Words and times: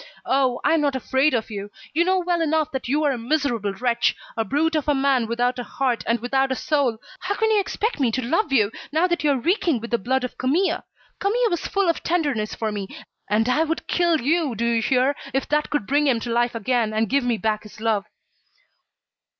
Oh! 0.25 0.59
I 0.63 0.73
am 0.73 0.81
not 0.81 0.95
afraid 0.95 1.35
of 1.35 1.51
you. 1.51 1.69
You 1.93 2.03
know 2.03 2.17
well 2.17 2.41
enough 2.41 2.71
that 2.71 2.87
you 2.87 3.03
are 3.03 3.11
a 3.11 3.19
miserable 3.19 3.71
wretch, 3.73 4.15
a 4.35 4.43
brute 4.43 4.75
of 4.75 4.87
a 4.87 4.95
man 4.95 5.27
without 5.27 5.59
a 5.59 5.63
heart, 5.63 6.03
and 6.07 6.19
without 6.19 6.51
a 6.51 6.55
soul. 6.55 6.97
How 7.19 7.35
can 7.35 7.51
you 7.51 7.59
expect 7.59 7.99
me 7.99 8.11
to 8.13 8.21
love 8.25 8.51
you, 8.51 8.71
now 8.91 9.05
that 9.05 9.23
you 9.23 9.29
are 9.29 9.37
reeking 9.39 9.79
with 9.79 9.91
the 9.91 9.99
blood 9.99 10.23
of 10.23 10.39
Camille? 10.39 10.83
Camille 11.19 11.49
was 11.51 11.67
full 11.67 11.87
of 11.87 12.01
tenderness 12.01 12.55
for 12.55 12.71
me, 12.71 12.87
and 13.29 13.47
I 13.47 13.63
would 13.63 13.85
kill 13.87 14.21
you, 14.21 14.55
do 14.55 14.65
you 14.65 14.81
hear, 14.81 15.15
if 15.35 15.47
that 15.49 15.69
could 15.69 15.85
bring 15.85 16.07
him 16.07 16.19
to 16.21 16.31
life 16.31 16.55
again, 16.55 16.93
and 16.93 17.07
give 17.07 17.23
me 17.23 17.37
back 17.37 17.61
his 17.61 17.79
love." 17.79 18.05